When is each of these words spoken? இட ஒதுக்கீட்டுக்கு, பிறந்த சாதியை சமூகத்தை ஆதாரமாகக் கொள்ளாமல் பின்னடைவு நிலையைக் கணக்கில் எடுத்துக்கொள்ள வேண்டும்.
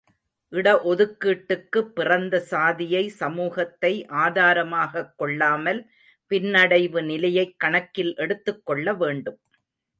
இட 0.53 0.67
ஒதுக்கீட்டுக்கு, 0.83 1.81
பிறந்த 1.89 2.39
சாதியை 2.39 3.09
சமூகத்தை 3.09 4.05
ஆதாரமாகக் 4.05 5.13
கொள்ளாமல் 5.17 5.81
பின்னடைவு 6.31 7.03
நிலையைக் 7.03 7.55
கணக்கில் 7.57 8.13
எடுத்துக்கொள்ள 8.15 8.93
வேண்டும். 8.93 9.39